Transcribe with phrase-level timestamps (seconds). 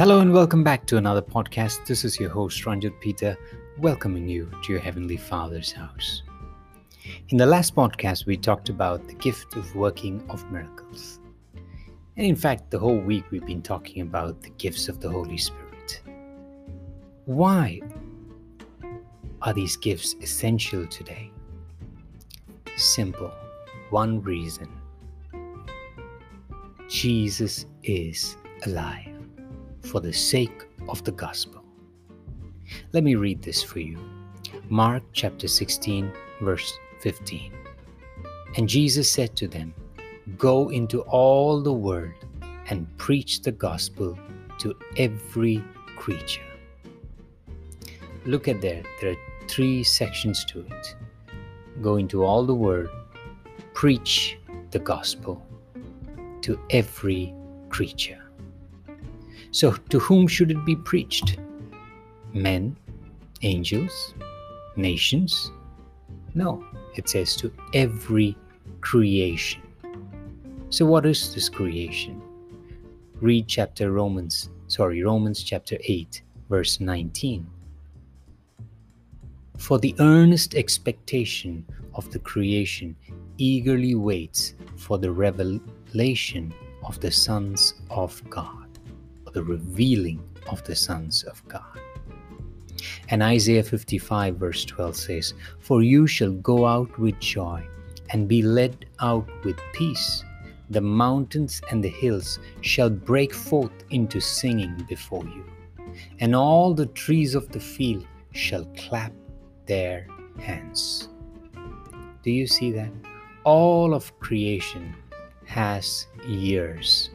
[0.00, 1.84] Hello and welcome back to another podcast.
[1.84, 3.36] This is your host Ranjit Peter,
[3.76, 6.22] welcoming you to your Heavenly Father's house.
[7.28, 11.20] In the last podcast, we talked about the gift of working of miracles.
[12.16, 15.36] And in fact, the whole week we've been talking about the gifts of the Holy
[15.36, 16.00] Spirit.
[17.26, 17.82] Why
[19.42, 21.30] are these gifts essential today?
[22.74, 23.30] Simple.
[23.90, 24.70] One reason
[26.88, 29.09] Jesus is alive
[29.82, 31.62] for the sake of the gospel.
[32.92, 33.98] Let me read this for you.
[34.68, 37.52] Mark chapter 16, verse 15.
[38.56, 39.74] And Jesus said to them,
[40.38, 42.14] Go into all the world
[42.68, 44.18] and preach the gospel
[44.58, 45.62] to every
[45.96, 46.42] creature.
[48.26, 49.16] Look at there, there are
[49.48, 50.94] three sections to it.
[51.80, 52.90] Go into all the world,
[53.74, 54.38] preach
[54.70, 55.44] the gospel
[56.42, 57.34] to every
[57.70, 58.29] creature.
[59.50, 61.38] So, to whom should it be preached?
[62.32, 62.76] Men,
[63.42, 64.14] angels,
[64.76, 65.50] nations?
[66.34, 68.36] No, it says to every
[68.80, 69.62] creation.
[70.70, 72.22] So, what is this creation?
[73.20, 77.46] Read chapter Romans, sorry, Romans chapter 8, verse 19.
[79.58, 82.96] For the earnest expectation of the creation
[83.36, 88.59] eagerly waits for the revelation of the sons of God
[89.32, 91.80] the revealing of the sons of God.
[93.08, 97.66] And Isaiah 55, verse 12 says, For you shall go out with joy
[98.10, 100.24] and be led out with peace.
[100.70, 105.44] The mountains and the hills shall break forth into singing before you,
[106.20, 109.12] and all the trees of the field shall clap
[109.66, 110.06] their
[110.38, 111.08] hands.
[112.22, 112.92] Do you see that?
[113.44, 114.94] All of creation
[115.46, 117.10] has ears.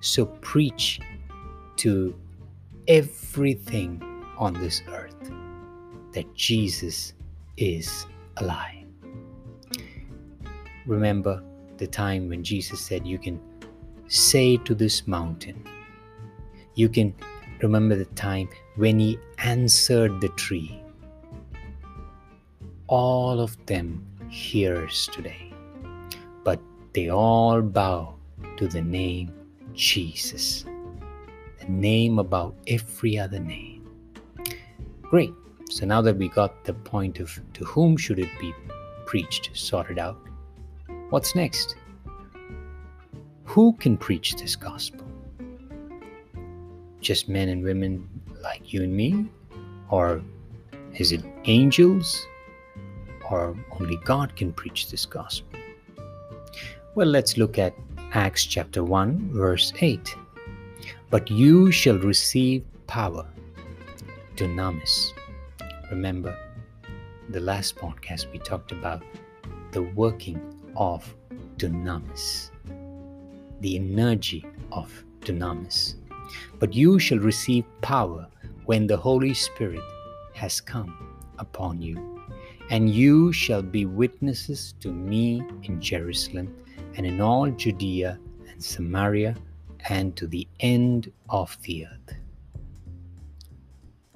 [0.00, 1.00] So preach
[1.78, 2.14] to
[2.86, 4.02] everything
[4.36, 5.30] on this earth
[6.12, 7.14] that Jesus
[7.56, 8.06] is
[8.38, 8.86] alive.
[10.86, 11.42] Remember
[11.76, 13.40] the time when Jesus said, You can
[14.08, 15.62] say to this mountain,
[16.74, 17.14] you can
[17.62, 20.82] remember the time when he answered the tree.
[22.86, 25.52] All of them hears today,
[26.42, 26.60] but
[26.94, 28.14] they all bow
[28.56, 29.32] to the name
[29.74, 30.64] Jesus
[31.68, 33.88] name above every other name.
[35.02, 35.32] Great.
[35.70, 38.54] So now that we got the point of to whom should it be
[39.06, 40.18] preached sorted out,
[41.10, 41.76] what's next?
[43.44, 45.06] Who can preach this gospel?
[47.00, 48.08] Just men and women
[48.42, 49.30] like you and me?
[49.90, 50.22] Or
[50.94, 52.26] is it angels?
[53.30, 55.58] Or only God can preach this gospel?
[56.94, 57.74] Well, let's look at
[58.12, 60.14] Acts chapter 1, verse 8.
[61.10, 63.26] But you shall receive power.
[64.36, 65.12] Dunamis.
[65.90, 66.36] Remember,
[67.30, 69.02] the last podcast we talked about
[69.72, 70.38] the working
[70.76, 71.14] of
[71.56, 72.50] dunamis,
[73.60, 75.94] the energy of dunamis.
[76.58, 78.28] But you shall receive power
[78.66, 79.82] when the Holy Spirit
[80.34, 82.20] has come upon you,
[82.68, 86.54] and you shall be witnesses to me in Jerusalem
[86.96, 88.18] and in all Judea
[88.50, 89.34] and Samaria
[89.88, 92.16] and to the end of the earth.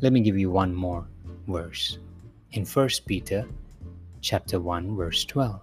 [0.00, 1.06] Let me give you one more
[1.46, 1.98] verse.
[2.52, 3.46] In 1 Peter
[4.20, 5.60] chapter 1 verse 12.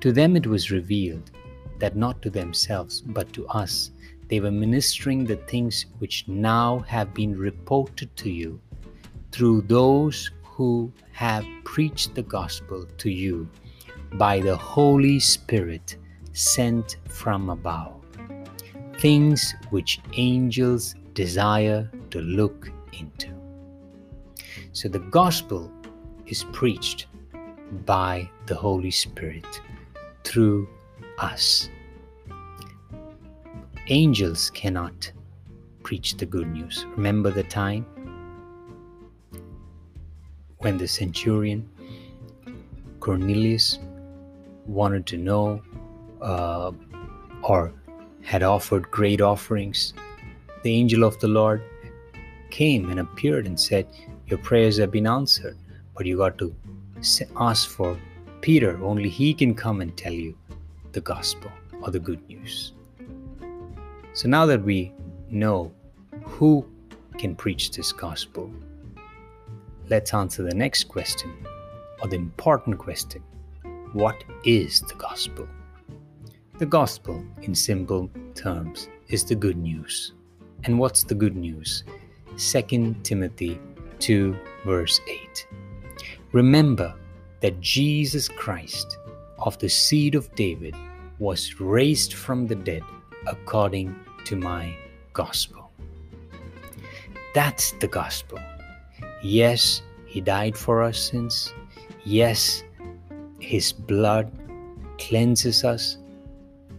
[0.00, 1.30] To them it was revealed
[1.78, 3.90] that not to themselves but to us
[4.28, 8.60] they were ministering the things which now have been reported to you
[9.32, 13.48] through those who have preached the gospel to you
[14.14, 15.96] by the Holy Spirit
[16.32, 18.05] sent from above
[19.00, 23.28] things which angels desire to look into.
[24.72, 25.70] So the gospel
[26.26, 27.06] is preached
[27.84, 29.46] by the Holy Spirit
[30.24, 30.68] through
[31.18, 31.68] us.
[33.88, 35.12] Angels cannot
[35.82, 36.84] preach the good news.
[36.96, 37.86] Remember the time
[40.58, 41.68] when the centurion
[43.00, 43.78] Cornelius
[44.66, 45.62] wanted to know
[46.20, 46.72] uh,
[47.42, 47.72] or
[48.26, 49.94] had offered great offerings,
[50.64, 51.62] the angel of the Lord
[52.50, 53.86] came and appeared and said,
[54.26, 55.56] Your prayers have been answered,
[55.96, 56.52] but you got to
[57.36, 57.96] ask for
[58.40, 58.82] Peter.
[58.82, 60.36] Only he can come and tell you
[60.90, 62.72] the gospel or the good news.
[64.12, 64.92] So now that we
[65.30, 65.70] know
[66.24, 66.66] who
[67.18, 68.50] can preach this gospel,
[69.88, 71.32] let's answer the next question
[72.02, 73.22] or the important question
[73.92, 75.46] What is the gospel?
[76.58, 80.14] The gospel, in simple terms, is the good news.
[80.64, 81.84] And what's the good news?
[82.38, 83.60] 2 Timothy
[83.98, 85.46] 2, verse 8.
[86.32, 86.94] Remember
[87.42, 88.96] that Jesus Christ,
[89.38, 90.74] of the seed of David,
[91.18, 92.82] was raised from the dead
[93.26, 93.94] according
[94.24, 94.74] to my
[95.12, 95.70] gospel.
[97.34, 98.38] That's the gospel.
[99.22, 101.52] Yes, He died for our sins.
[102.06, 102.64] Yes,
[103.40, 104.32] His blood
[104.96, 105.98] cleanses us.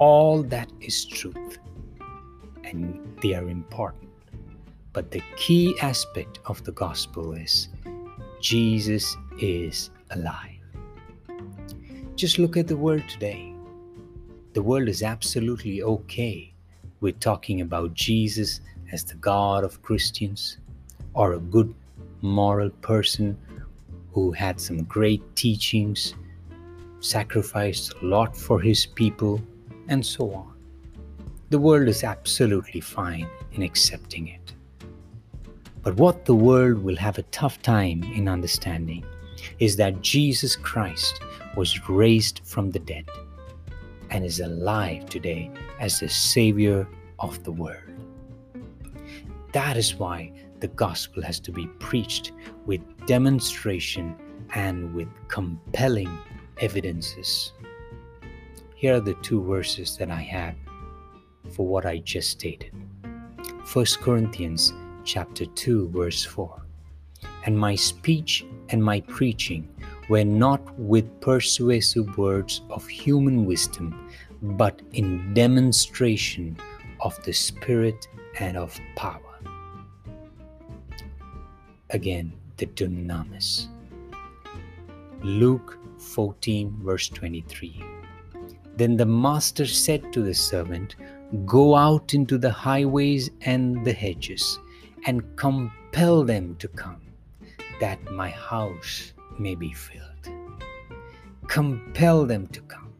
[0.00, 1.58] All that is truth,
[2.64, 4.08] and they are important.
[4.94, 7.68] But the key aspect of the gospel is
[8.40, 10.56] Jesus is alive.
[12.16, 13.52] Just look at the world today.
[14.54, 16.54] The world is absolutely okay
[17.00, 18.62] with talking about Jesus
[18.92, 20.56] as the God of Christians
[21.12, 21.74] or a good
[22.22, 23.36] moral person
[24.12, 26.14] who had some great teachings,
[27.00, 29.42] sacrificed a lot for his people,
[29.90, 30.54] and so on.
[31.50, 34.54] The world is absolutely fine in accepting it.
[35.82, 39.04] But what the world will have a tough time in understanding
[39.58, 41.20] is that Jesus Christ
[41.56, 43.08] was raised from the dead
[44.10, 45.50] and is alive today
[45.80, 46.86] as the Savior
[47.18, 47.82] of the world.
[49.52, 52.32] That is why the gospel has to be preached
[52.66, 54.14] with demonstration
[54.54, 56.16] and with compelling
[56.58, 57.52] evidences.
[58.80, 60.54] Here are the two verses that I have
[61.50, 62.72] for what I just stated.
[63.70, 64.72] 1 Corinthians
[65.04, 66.62] chapter 2 verse 4.
[67.44, 69.68] And my speech and my preaching
[70.08, 74.08] were not with persuasive words of human wisdom,
[74.40, 76.56] but in demonstration
[77.00, 79.40] of the Spirit and of power.
[81.90, 83.66] Again, the dunamis.
[85.22, 87.99] Luke 14, verse 23.
[88.80, 90.96] Then the master said to the servant,
[91.44, 94.58] Go out into the highways and the hedges,
[95.04, 97.02] and compel them to come,
[97.78, 100.30] that my house may be filled.
[101.46, 102.94] Compel them to come.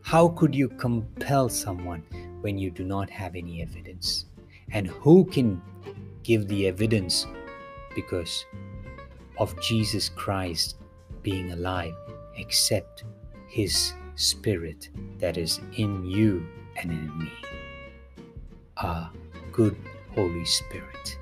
[0.00, 2.02] How could you compel someone
[2.40, 4.24] when you do not have any evidence?
[4.72, 5.60] And who can
[6.22, 7.26] give the evidence
[7.94, 8.46] because
[9.36, 10.76] of Jesus Christ
[11.20, 11.92] being alive
[12.36, 13.04] except
[13.48, 16.46] His Spirit that is in you
[16.76, 17.32] and in me?
[18.76, 19.10] Our
[19.52, 19.76] good
[20.14, 21.18] Holy Spirit.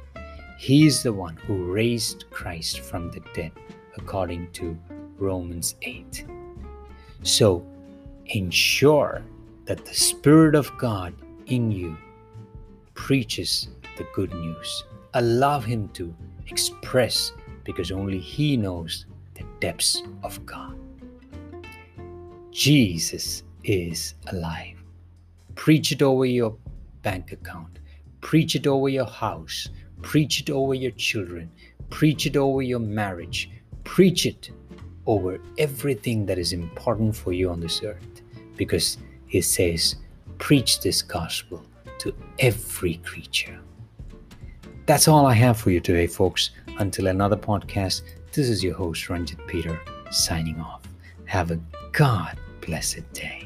[0.59, 3.53] He is the one who raised Christ from the dead,
[3.97, 4.77] according to
[5.19, 6.25] Romans 8.
[7.23, 7.65] So
[8.27, 9.23] ensure
[9.67, 11.15] that the Spirit of God
[11.47, 11.97] in you
[12.95, 14.85] preaches the good news.
[15.15, 16.15] Allow Him to
[16.49, 17.33] express
[17.65, 20.77] because only He knows the depths of God.
[22.51, 24.77] Jesus is alive.
[25.55, 26.57] Preach it over your
[27.03, 27.79] bank account,
[28.21, 29.69] preach it over your house,
[30.03, 31.51] preach it over your children,
[31.91, 33.51] preach it over your marriage,
[33.85, 34.51] preach it
[35.07, 38.23] over everything that is important for you on this earth
[38.57, 38.99] because
[39.31, 39.97] it says,
[40.39, 41.65] preach this gospel
[41.99, 43.59] to every creature.
[44.87, 46.51] That's all I have for you today, folks.
[46.79, 48.03] Until another podcast,
[48.33, 49.81] this is your host, Ranjit Peter,
[50.11, 50.83] signing off.
[51.25, 51.61] Have a
[51.99, 53.45] God blessed day.